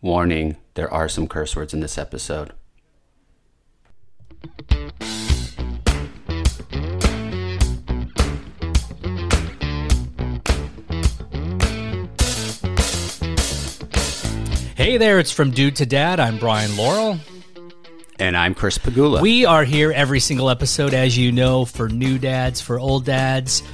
[0.00, 2.52] Warning, there are some curse words in this episode.
[14.76, 16.20] Hey there, it's from Dude to Dad.
[16.20, 17.18] I'm Brian Laurel.
[18.20, 19.20] And I'm Chris Pegula.
[19.20, 23.64] We are here every single episode, as you know, for new dads, for old dads,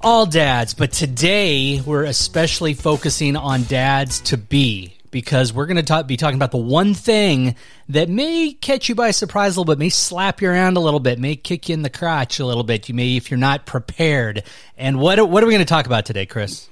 [0.00, 0.74] all dads.
[0.74, 6.16] But today, we're especially focusing on dads to be because we're going to talk, be
[6.16, 7.56] talking about the one thing
[7.88, 11.00] that may catch you by surprise a little bit, may slap you around a little
[11.00, 12.88] bit, may kick you in the crotch a little bit.
[12.88, 14.44] You may, if you're not prepared.
[14.76, 16.68] And what what are we going to talk about today, Chris?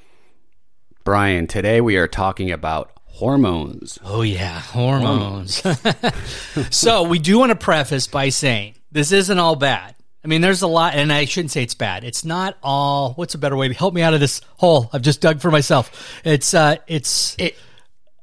[1.04, 3.98] Brian, today we are talking about hormones.
[4.04, 5.62] Oh yeah, hormones.
[6.70, 9.94] so we do want to preface by saying this isn't all bad.
[10.24, 12.04] I mean, there's a lot, and I shouldn't say it's bad.
[12.04, 13.14] It's not all.
[13.14, 15.50] What's a better way to help me out of this hole I've just dug for
[15.50, 16.20] myself?
[16.24, 17.56] It's uh, it's It,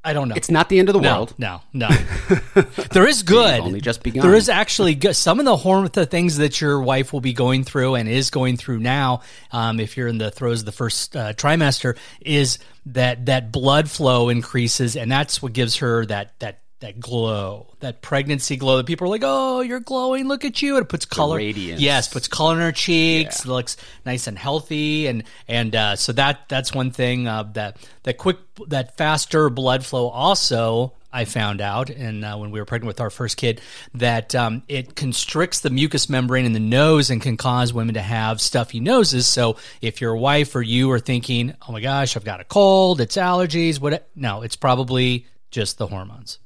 [0.05, 0.35] I don't know.
[0.35, 1.33] it's not the end of the no, world.
[1.37, 1.89] no, no.
[2.91, 3.59] there is good.
[3.59, 4.25] only just begun.
[4.25, 5.15] There is actually good.
[5.15, 8.29] Some of the hormone the things that your wife will be going through and is
[8.29, 12.59] going through now, um, if you're in the throes of the first uh, trimester, is
[12.87, 18.01] that that blood flow increases, and that's what gives her that that that glow, that
[18.01, 20.27] pregnancy glow that people are like, "Oh, you're glowing!
[20.27, 21.81] Look at you!" It puts color, radiance.
[21.81, 23.45] yes, puts color in her cheeks.
[23.45, 27.77] It looks nice and healthy, and and uh, so that that's one thing uh, that
[28.03, 28.37] that quick
[28.67, 30.93] that faster blood flow also.
[31.13, 33.61] I found out, and uh, when we were pregnant with our first kid,
[33.93, 38.01] that um, it constricts the mucous membrane in the nose and can cause women to
[38.01, 39.25] have stuffy noses.
[39.25, 42.99] So, if your wife or you are thinking, "Oh my gosh, I've got a cold,
[42.99, 44.09] it's allergies," what?
[44.13, 46.39] No, it's probably just the hormones.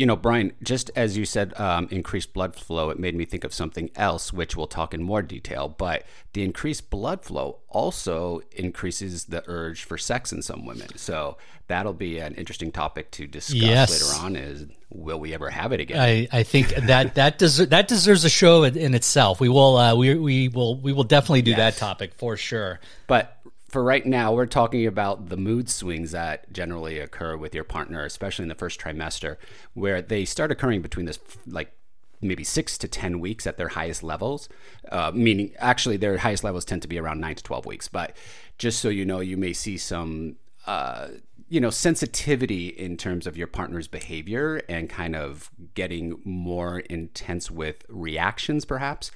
[0.00, 3.44] You know, Brian, just as you said, um, increased blood flow, it made me think
[3.44, 5.68] of something else, which we'll talk in more detail.
[5.68, 10.88] But the increased blood flow also increases the urge for sex in some women.
[10.96, 13.90] So that'll be an interesting topic to discuss Yes.
[14.14, 14.36] later on.
[14.36, 16.00] Is will we ever have it again?
[16.00, 19.38] I, I think that that deser- that deserves a show in, in itself.
[19.38, 22.80] We will uh, we we will we will definitely do that topic for sure.
[23.06, 23.36] But
[23.70, 28.04] for right now, we're talking about the mood swings that generally occur with your partner,
[28.04, 29.36] especially in the first trimester,
[29.74, 31.72] where they start occurring between this like
[32.20, 34.48] maybe six to 10 weeks at their highest levels.
[34.90, 37.86] Uh, meaning, actually, their highest levels tend to be around nine to 12 weeks.
[37.86, 38.16] But
[38.58, 40.36] just so you know, you may see some.
[40.66, 41.08] Uh,
[41.48, 47.50] you know, sensitivity in terms of your partner's behavior and kind of getting more intense
[47.50, 49.10] with reactions, perhaps.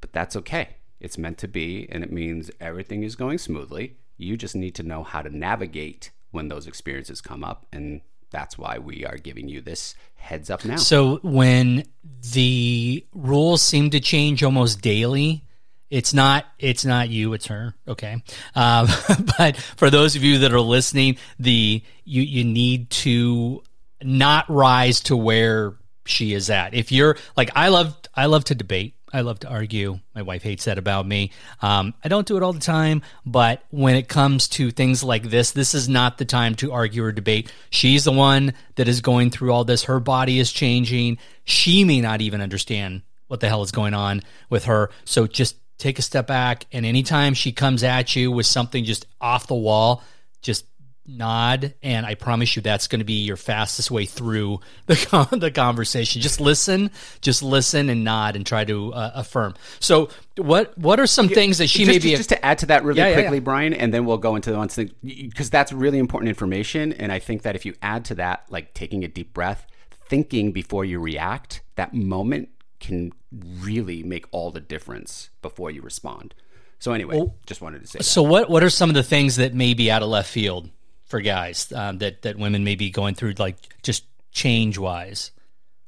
[0.00, 0.76] But that's okay.
[1.04, 3.96] It's meant to be, and it means everything is going smoothly.
[4.16, 7.66] You just need to know how to navigate when those experiences come up.
[7.70, 8.00] And
[8.30, 10.76] that's why we are giving you this heads up now.
[10.76, 11.84] So when
[12.32, 15.44] the rules seem to change almost daily,
[15.90, 17.74] it's not it's not you, it's her.
[17.86, 18.22] Okay,
[18.54, 18.88] um,
[19.38, 23.62] but for those of you that are listening, the you you need to
[24.02, 25.74] not rise to where
[26.06, 26.72] she is at.
[26.72, 28.93] If you're like I love I love to debate.
[29.14, 30.00] I love to argue.
[30.12, 31.30] My wife hates that about me.
[31.62, 35.30] Um, I don't do it all the time, but when it comes to things like
[35.30, 37.52] this, this is not the time to argue or debate.
[37.70, 39.84] She's the one that is going through all this.
[39.84, 41.18] Her body is changing.
[41.44, 44.20] She may not even understand what the hell is going on
[44.50, 44.90] with her.
[45.04, 46.66] So just take a step back.
[46.72, 50.02] And anytime she comes at you with something just off the wall,
[50.42, 50.66] just
[51.06, 55.38] nod and i promise you that's going to be your fastest way through the, con-
[55.38, 60.76] the conversation just listen just listen and nod and try to uh, affirm so what
[60.76, 62.98] what are some things that she just, may be just to add to that really
[62.98, 63.44] Yeah, yeah, quickly, yeah.
[63.44, 66.92] Brian, and then we'll go into the ones because that's really important information.
[66.92, 69.66] And I think that if you add to that, like taking a deep breath,
[70.08, 72.48] thinking before you react, that moment
[72.80, 76.34] can really make all the difference before you respond.
[76.78, 78.04] So anyway, just wanted to say that.
[78.04, 80.68] so what what are some of the things that may be out of left field
[81.14, 85.30] for guys um, that that women may be going through like just change wise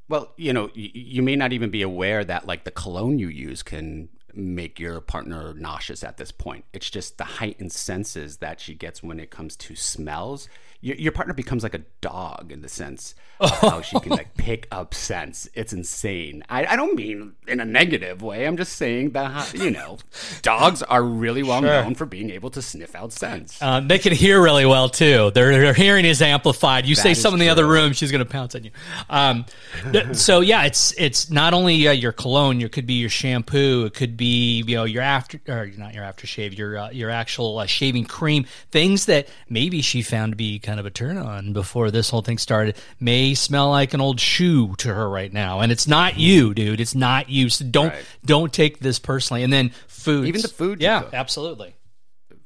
[0.08, 3.26] Well, you know, you, you may not even be aware that like the cologne you
[3.28, 6.64] use can make your partner nauseous at this point.
[6.72, 10.48] It's just the heightened senses that she gets when it comes to smells.
[10.80, 14.34] Your, your partner becomes like a dog in the sense of how she can like
[14.36, 15.48] pick up sense.
[15.54, 16.42] It's insane.
[16.48, 18.46] I, I don't mean in a negative way.
[18.46, 19.98] I'm just saying that you know,
[20.42, 23.60] dogs are really well known for being able to sniff out sense.
[23.60, 25.30] Um, they can hear really well too.
[25.32, 26.86] Their, their hearing is amplified.
[26.86, 28.70] You say is something in the other room, she's going to pounce on you.
[29.10, 29.46] Um,
[29.92, 32.60] th- so yeah, it's it's not only uh, your cologne.
[32.60, 33.84] It could be your shampoo.
[33.86, 36.56] It could be you know your after or not your aftershave.
[36.56, 38.46] Your uh, your actual uh, shaving cream.
[38.70, 42.20] Things that maybe she found to be kind of a turn on before this whole
[42.22, 46.18] thing started may smell like an old shoe to her right now, and it's not
[46.18, 46.80] you, dude.
[46.80, 47.48] It's not you.
[47.48, 48.04] So don't Right.
[48.24, 49.42] don't take this personally.
[49.42, 50.26] And then food.
[50.28, 51.14] Even the food Yeah, cook.
[51.14, 51.76] absolutely.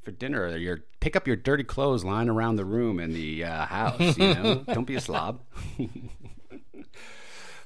[0.03, 3.43] for dinner, or your pick up your dirty clothes lying around the room in the
[3.43, 4.17] uh, house.
[4.17, 5.41] You know, don't be a slob.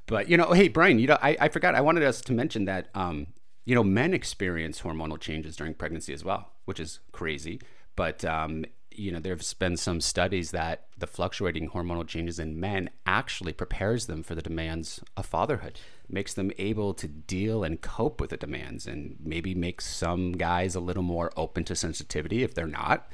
[0.07, 1.75] but you know, hey Brian, you know, I, I forgot.
[1.75, 3.28] I wanted us to mention that um,
[3.66, 7.62] you know men experience hormonal changes during pregnancy as well, which is crazy.
[7.96, 8.66] But um,
[8.97, 14.07] you know, there's been some studies that the fluctuating hormonal changes in men actually prepares
[14.07, 18.38] them for the demands of fatherhood, makes them able to deal and cope with the
[18.38, 23.07] demands, and maybe makes some guys a little more open to sensitivity if they're not.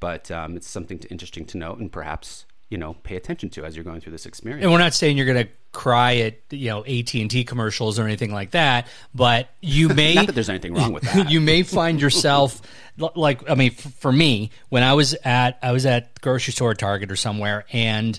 [0.00, 3.64] But um, it's something to, interesting to note, and perhaps you know pay attention to
[3.64, 4.62] as you're going through this experience.
[4.62, 7.98] And we're not saying you're going to cry at you know AT and T commercials
[7.98, 11.30] or anything like that, but you may not that there's anything wrong with that.
[11.30, 12.62] you may find yourself
[13.14, 17.12] like I mean, for me, when I was at I was at grocery store, Target,
[17.12, 18.18] or somewhere, and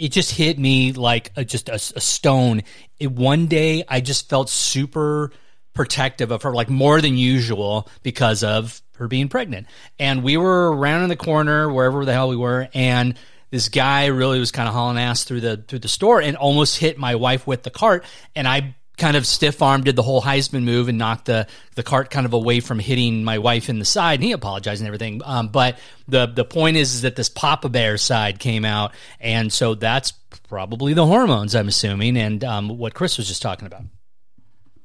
[0.00, 2.62] it just hit me like a, just a, a stone.
[2.98, 5.30] It, one day, I just felt super
[5.72, 9.68] protective of her, like more than usual, because of her being pregnant.
[9.98, 13.14] And we were around in the corner, wherever the hell we were, and
[13.50, 16.78] this guy really was kind of hauling ass through the through the store and almost
[16.78, 18.04] hit my wife with the cart.
[18.34, 21.82] And I kind of stiff arm did the whole Heisman move and knocked the the
[21.82, 24.20] cart kind of away from hitting my wife in the side.
[24.20, 25.22] And he apologized and everything.
[25.24, 29.52] Um, but the the point is, is that this Papa Bear side came out, and
[29.52, 30.12] so that's
[30.48, 31.54] probably the hormones.
[31.54, 33.82] I'm assuming, and um, what Chris was just talking about.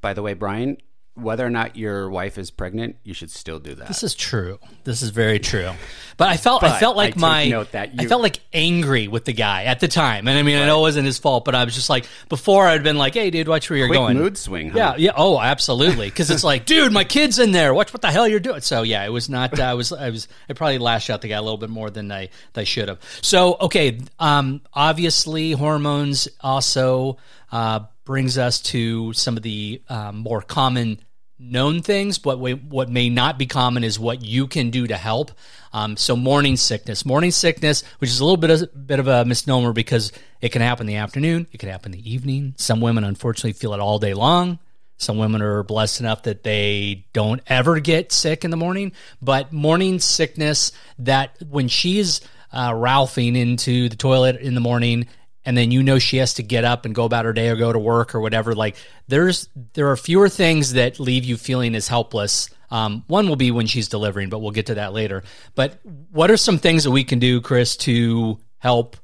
[0.02, 0.78] By the way, Brian,
[1.16, 3.88] whether or not your wife is pregnant, you should still do that.
[3.88, 4.60] This is true.
[4.84, 5.72] This is very true.
[6.18, 8.40] But I felt but I felt like I my note that you, I felt like
[8.54, 10.28] angry with the guy at the time.
[10.28, 10.64] And I mean, right.
[10.64, 13.14] I know it wasn't his fault, but I was just like before I'd been like,
[13.14, 14.70] "Hey, dude, watch where you're Quick going." Mood swing.
[14.70, 14.78] Huh?
[14.78, 15.12] Yeah, yeah.
[15.16, 16.08] Oh, absolutely.
[16.08, 17.74] Because it's like, dude, my kid's in there.
[17.74, 18.62] Watch what the hell you're doing.
[18.62, 19.58] So yeah, it was not.
[19.58, 19.94] Uh, I was.
[19.94, 20.28] I was.
[20.50, 22.30] I probably lashed out the guy a little bit more than I.
[22.56, 23.00] I should have.
[23.22, 24.00] So okay.
[24.20, 24.62] Um.
[24.74, 27.18] Obviously, hormones also
[27.52, 31.00] uh, brings us to some of the um, more common
[31.38, 35.32] known things, but what may not be common is what you can do to help.
[35.74, 39.26] Um, so morning sickness, morning sickness, which is a little bit of, bit of a
[39.26, 42.54] misnomer because it can happen in the afternoon, it can happen in the evening.
[42.58, 44.60] Some women unfortunately feel it all day long.
[44.98, 49.52] Some women are blessed enough that they don't ever get sick in the morning, but
[49.52, 52.22] morning sickness that when she's
[52.54, 55.08] uh, ralphing into the toilet in the morning
[55.46, 57.56] and then you know she has to get up and go about her day or
[57.56, 58.76] go to work or whatever like
[59.08, 62.50] there's there are fewer things that leave you feeling as helpless.
[62.72, 65.24] Um, one will be when she's delivering but we'll get to that later.
[65.54, 65.80] But
[66.12, 68.98] what are some things that we can do chris to help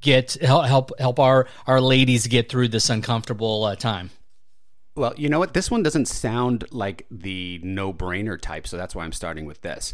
[0.00, 4.10] get help help, our our ladies get through this uncomfortable uh, time?
[4.96, 5.52] Well, you know what?
[5.52, 9.60] This one doesn't sound like the no brainer type, so that's why I'm starting with
[9.60, 9.92] this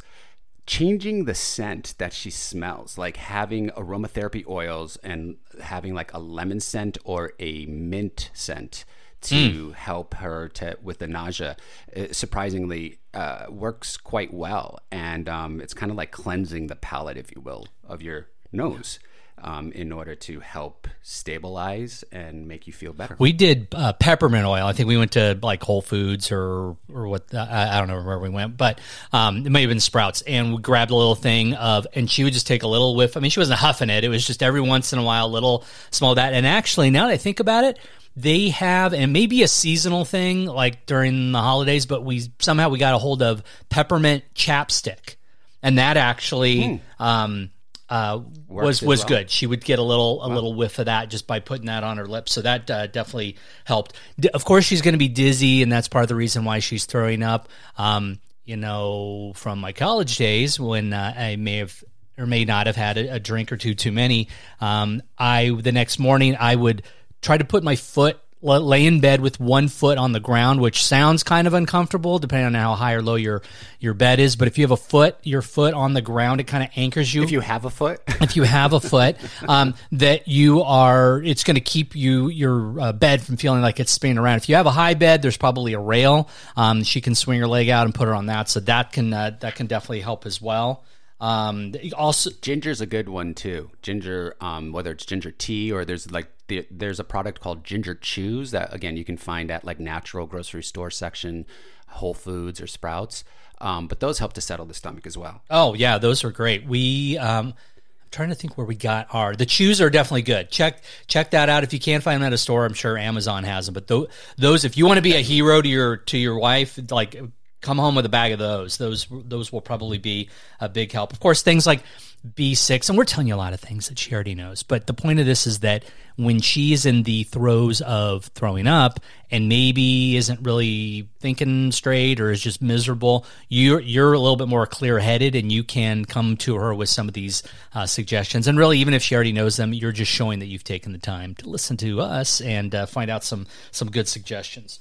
[0.67, 6.61] changing the scent that she smells, like having aromatherapy oils and having like a lemon
[6.61, 8.85] scent or a mint scent
[9.23, 9.75] to mm.
[9.75, 11.57] help her to with the nausea
[11.97, 17.17] uh, surprisingly uh, works quite well and um, it's kind of like cleansing the palate
[17.17, 18.99] if you will of your nose
[19.39, 23.17] um, in order to help stabilize and make you feel better.
[23.19, 24.67] We did uh, peppermint oil.
[24.67, 28.03] I think we went to like Whole Foods or or what I, I don't know
[28.03, 28.81] where we went, but
[29.13, 32.25] um, it may have been Sprouts, and we grabbed a little thing of, and she
[32.25, 33.17] would just take a little whiff.
[33.17, 35.29] I mean, she wasn't huffing it; it was just every once in a while, a
[35.29, 36.33] little small that.
[36.33, 37.79] And actually, now that I think about it,
[38.17, 42.79] they have and maybe a seasonal thing like during the holidays but we somehow we
[42.79, 45.17] got a hold of peppermint chapstick
[45.63, 46.81] and that actually mm.
[46.99, 47.51] um,
[47.93, 49.09] uh, was was well.
[49.09, 49.31] good.
[49.31, 50.35] She would get a little a wow.
[50.35, 52.33] little whiff of that just by putting that on her lips.
[52.33, 53.95] So that uh, definitely helped.
[54.19, 56.61] D- of course, she's going to be dizzy, and that's part of the reason why
[56.61, 57.51] she's throwing up.
[57.77, 61.85] Um, you know, from my college days when uh, I may have
[62.17, 64.29] or may not have had a, a drink or two too many.
[64.59, 66.85] Um, I the next morning I would
[67.21, 70.85] try to put my foot lay in bed with one foot on the ground, which
[70.85, 73.43] sounds kind of uncomfortable depending on how high or low your
[73.79, 74.37] your bed is.
[74.37, 77.13] But if you have a foot, your foot on the ground, it kind of anchors
[77.15, 77.23] you.
[77.23, 79.17] If you have a foot, if you have a foot,
[79.49, 83.79] um, that you are, it's going to keep you your uh, bed from feeling like
[83.79, 84.39] it's spinning around.
[84.39, 86.29] If you have a high bed, there's probably a rail.
[86.57, 89.13] Um, she can swing her leg out and put her on that, so that can
[89.13, 90.85] uh, that can definitely help as well.
[91.23, 93.71] Um, also, ginger's a good one too.
[93.81, 97.95] Ginger, um, whether it's ginger tea or there's like the, there's a product called Ginger
[97.95, 101.47] Chews that again you can find at like natural grocery store section,
[101.89, 103.25] Whole Foods or Sprouts.
[103.61, 105.43] Um, but those help to settle the stomach as well.
[105.49, 106.67] Oh yeah, those are great.
[106.67, 110.51] We um, I'm trying to think where we got our the chews are definitely good.
[110.51, 112.65] Check check that out if you can't find them at a store.
[112.65, 113.75] I'm sure Amazon has them.
[113.75, 116.79] But th- those if you want to be a hero to your to your wife,
[116.91, 117.17] like
[117.63, 118.77] come home with a bag of those.
[118.77, 120.29] Those those will probably be
[120.61, 121.13] a big help.
[121.13, 121.83] Of course, things like
[122.29, 124.63] B6, and we're telling you a lot of things that she already knows.
[124.63, 125.85] But the point of this is that
[126.17, 129.01] when she's in the throes of throwing up
[129.31, 134.49] and maybe isn't really thinking straight or is just miserable, you're you're a little bit
[134.49, 137.43] more clear headed, and you can come to her with some of these
[137.75, 138.47] uh, suggestions.
[138.47, 140.99] And really, even if she already knows them, you're just showing that you've taken the
[140.99, 144.81] time to listen to us and uh, find out some some good suggestions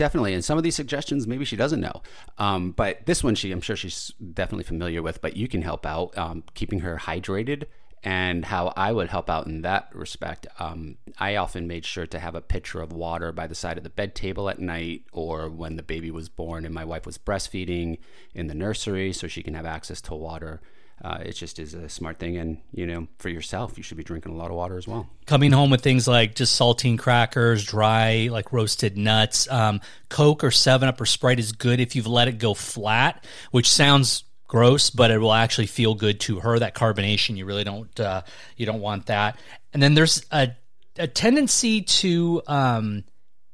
[0.00, 0.32] definitely.
[0.32, 2.02] And some of these suggestions, maybe she doesn't know.
[2.38, 5.20] Um, but this one, she, I'm sure she's definitely familiar with.
[5.20, 7.64] But you can help out um, keeping her hydrated.
[8.02, 12.18] And how I would help out in that respect, um, I often made sure to
[12.18, 15.50] have a pitcher of water by the side of the bed table at night, or
[15.50, 17.98] when the baby was born and my wife was breastfeeding
[18.32, 20.62] in the nursery, so she can have access to water
[21.02, 22.36] uh, it just is a smart thing.
[22.36, 25.08] And, you know, for yourself, you should be drinking a lot of water as well.
[25.26, 29.80] Coming home with things like just saltine crackers, dry, like roasted nuts, um,
[30.10, 33.70] Coke or 7 Up or Sprite is good if you've let it go flat, which
[33.70, 36.58] sounds gross, but it will actually feel good to her.
[36.58, 38.22] That carbonation, you really don't, uh,
[38.56, 39.38] you don't want that.
[39.72, 40.50] And then there's a,
[40.98, 43.04] a tendency to um,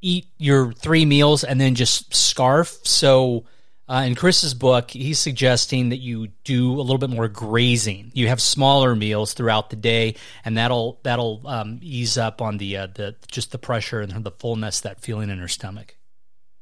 [0.00, 2.78] eat your three meals and then just scarf.
[2.82, 3.44] So,
[3.88, 8.10] uh, in Chris's book, he's suggesting that you do a little bit more grazing.
[8.14, 12.76] You have smaller meals throughout the day, and that'll that'll um, ease up on the
[12.76, 15.96] uh, the just the pressure and the fullness that feeling in her stomach.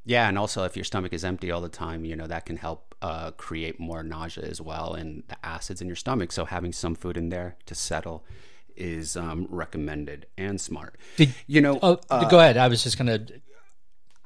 [0.04, 2.58] Yeah, and also if your stomach is empty all the time, you know that can
[2.58, 6.30] help uh, create more nausea as well, and the acids in your stomach.
[6.30, 8.24] So having some food in there to settle
[8.76, 10.96] is um, recommended and smart.
[11.16, 11.78] Did, you know?
[11.82, 12.56] Oh, uh, go ahead.
[12.56, 13.40] I was just going to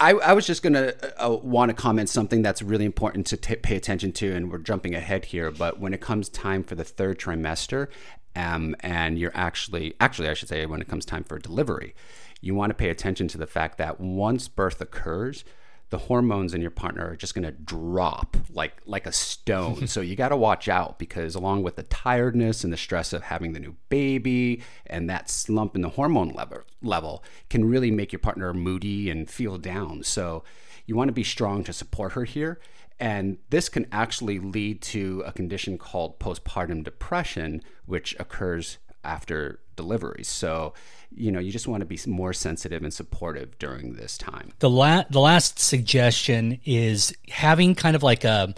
[0.00, 3.26] I, I was just going to uh, uh want to comment something that's really important
[3.28, 5.50] to t- pay attention to, and we're jumping ahead here.
[5.50, 7.88] But when it comes time for the third trimester,
[8.36, 11.94] um, and you're actually, actually, I should say, when it comes time for delivery,
[12.40, 15.44] you want to pay attention to the fact that once birth occurs,
[15.90, 19.86] the hormones in your partner are just going to drop like like a stone.
[19.88, 23.22] so you got to watch out because along with the tiredness and the stress of
[23.22, 28.12] having the new baby and that slump in the hormone level level can really make
[28.12, 30.02] your partner moody and feel down.
[30.02, 30.44] So
[30.86, 32.60] you want to be strong to support her here.
[33.00, 40.24] And this can actually lead to a condition called postpartum depression, which occurs after delivery.
[40.24, 40.74] So,
[41.14, 44.52] you know, you just want to be more sensitive and supportive during this time.
[44.58, 48.54] The la- the last suggestion is having kind of like a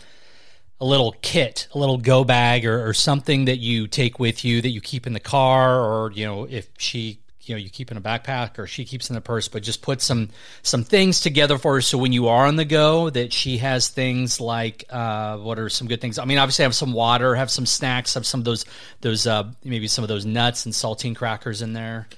[0.81, 4.63] a little kit, a little go bag or, or something that you take with you
[4.63, 7.91] that you keep in the car or, you know, if she you know you keep
[7.91, 10.29] in a backpack or she keeps in the purse but just put some
[10.63, 11.81] some things together for her.
[11.81, 15.69] So when you are on the go that she has things like uh, what are
[15.69, 16.19] some good things?
[16.19, 18.67] I mean obviously have some water have some snacks have some of those
[19.01, 22.09] those uh, maybe some of those nuts and saltine crackers in there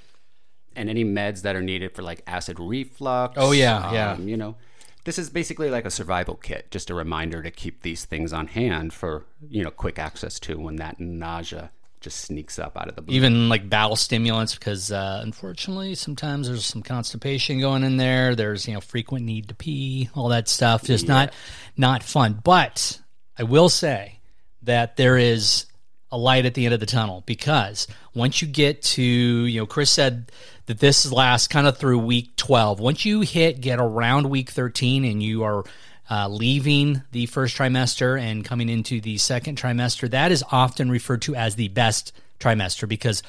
[0.76, 4.36] and any meds that are needed for like acid reflux oh yeah um, yeah you
[4.36, 4.56] know
[5.04, 8.46] this is basically like a survival kit just a reminder to keep these things on
[8.48, 11.70] hand for you know quick access to when that nausea
[12.02, 13.14] just sneaks up out of the blue.
[13.14, 18.34] Even like bowel stimulants, because uh, unfortunately, sometimes there's some constipation going in there.
[18.34, 20.84] There's you know frequent need to pee, all that stuff.
[20.84, 21.14] Just yeah.
[21.14, 21.34] not
[21.76, 22.40] not fun.
[22.42, 23.00] But
[23.38, 24.20] I will say
[24.62, 25.66] that there is
[26.12, 29.66] a light at the end of the tunnel because once you get to you know
[29.66, 30.30] Chris said
[30.66, 35.04] that this lasts kind of through week 12 once you hit get around week 13
[35.04, 35.64] and you are
[36.12, 41.22] uh, leaving the first trimester and coming into the second trimester, that is often referred
[41.22, 43.22] to as the best trimester because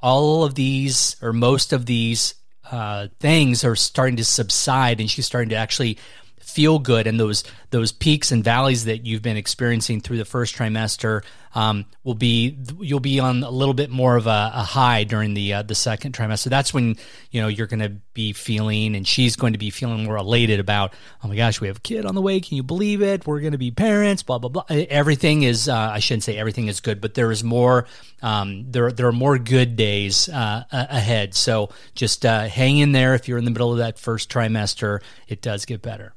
[0.00, 2.34] all of these or most of these
[2.70, 5.98] uh, things are starting to subside and she's starting to actually
[6.48, 10.56] feel good and those those peaks and valleys that you've been experiencing through the first
[10.56, 11.22] trimester
[11.54, 15.34] um, will be you'll be on a little bit more of a, a high during
[15.34, 16.48] the uh, the second trimester.
[16.48, 16.96] That's when
[17.30, 20.60] you know you're going to be feeling, and she's going to be feeling more elated
[20.60, 20.94] about.
[21.22, 22.40] Oh my gosh, we have a kid on the way!
[22.40, 23.26] Can you believe it?
[23.26, 24.22] We're going to be parents.
[24.22, 24.64] Blah blah blah.
[24.68, 25.68] Everything is.
[25.68, 27.86] Uh, I shouldn't say everything is good, but there is more.
[28.22, 31.34] Um, there there are more good days uh, ahead.
[31.34, 33.14] So just uh, hang in there.
[33.14, 36.14] If you're in the middle of that first trimester, it does get better.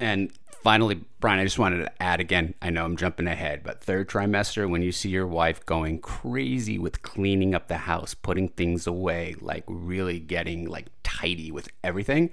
[0.00, 2.54] And finally, Brian, I just wanted to add again.
[2.62, 6.78] I know I'm jumping ahead, but third trimester, when you see your wife going crazy
[6.78, 12.30] with cleaning up the house, putting things away, like really getting like tidy with everything,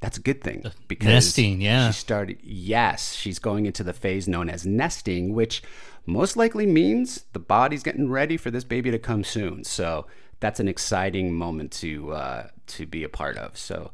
[0.00, 1.60] that's a good thing because nesting.
[1.60, 2.38] Yeah, she started.
[2.42, 5.62] Yes, she's going into the phase known as nesting, which
[6.06, 9.64] most likely means the body's getting ready for this baby to come soon.
[9.64, 10.06] So
[10.40, 13.56] that's an exciting moment to uh, to be a part of.
[13.56, 13.90] So.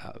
[0.00, 0.12] Uh,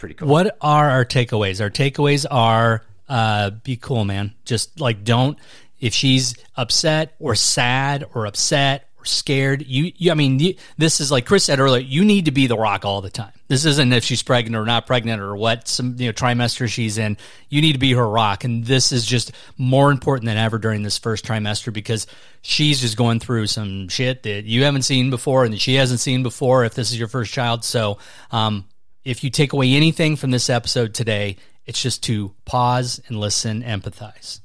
[0.00, 0.28] pretty cool.
[0.28, 1.60] What are our takeaways?
[1.60, 4.34] Our takeaways are uh, be cool, man.
[4.44, 5.38] Just like don't
[5.80, 9.66] if she's upset or sad or upset or scared.
[9.66, 11.82] You, you I mean, you, this is like Chris said earlier.
[11.82, 13.32] You need to be the rock all the time.
[13.48, 16.98] This isn't if she's pregnant or not pregnant or what some you know trimester she's
[16.98, 17.16] in.
[17.48, 20.82] You need to be her rock, and this is just more important than ever during
[20.82, 22.06] this first trimester because
[22.42, 26.00] she's just going through some shit that you haven't seen before and that she hasn't
[26.00, 26.64] seen before.
[26.64, 27.98] If this is your first child, so
[28.30, 28.64] um,
[29.04, 33.62] if you take away anything from this episode today, it's just to pause and listen,
[33.62, 34.40] empathize.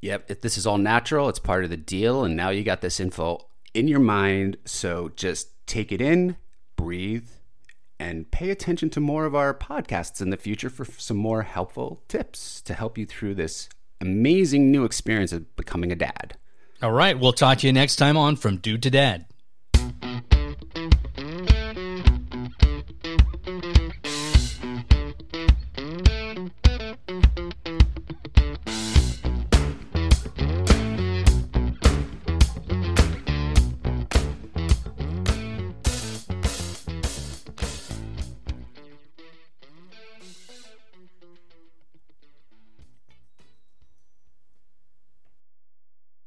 [0.00, 2.80] Yep, if this is all natural, it's part of the deal, and now you got
[2.80, 4.56] this info in your mind.
[4.64, 6.36] So just take it in,
[6.76, 7.28] breathe,
[7.98, 12.02] and pay attention to more of our podcasts in the future for some more helpful
[12.06, 13.68] tips to help you through this
[14.00, 16.36] amazing new experience of becoming a dad.
[16.80, 19.26] All right, we'll talk to you next time on From Dude to Dad.